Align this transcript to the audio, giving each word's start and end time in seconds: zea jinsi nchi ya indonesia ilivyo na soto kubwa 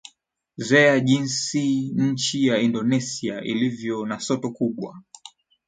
zea 0.57 0.99
jinsi 0.99 1.91
nchi 1.95 2.47
ya 2.47 2.57
indonesia 2.57 3.41
ilivyo 3.41 4.05
na 4.05 4.19
soto 4.19 4.49
kubwa 4.51 4.97